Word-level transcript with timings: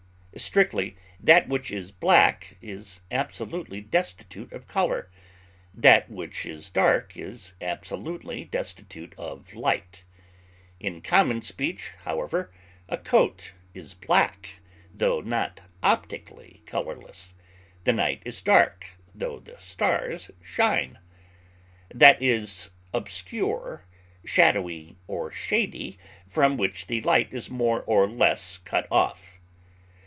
Strictly, 0.37 0.95
that 1.19 1.49
which 1.49 1.71
is 1.71 1.91
black 1.91 2.55
is 2.61 3.01
absolutely 3.11 3.81
destitute 3.81 4.49
of 4.53 4.65
color; 4.65 5.11
that 5.73 6.09
which 6.09 6.45
is 6.45 6.69
dark 6.69 7.17
is 7.17 7.53
absolutely 7.59 8.45
destitute 8.45 9.13
of 9.17 9.53
light. 9.53 10.05
In 10.79 11.01
common 11.01 11.41
speech, 11.41 11.91
however, 12.05 12.49
a 12.87 12.97
coat 12.97 13.51
is 13.73 13.93
black, 13.93 14.61
tho 14.93 15.19
not 15.19 15.63
optically 15.83 16.63
colorless; 16.65 17.33
the 17.83 17.91
night 17.91 18.21
is 18.23 18.41
dark, 18.41 18.91
tho 19.13 19.41
the 19.41 19.57
stars 19.57 20.31
shine. 20.41 20.97
That 21.93 22.21
is 22.21 22.71
obscure, 22.93 23.83
shadowy, 24.23 24.95
or 25.07 25.29
shady 25.29 25.97
from 26.25 26.55
which 26.55 26.87
the 26.87 27.01
light 27.01 27.33
is 27.33 27.49
more 27.49 27.83
or 27.83 28.07
less 28.07 28.59
cut 28.59 28.87
off. 28.89 29.37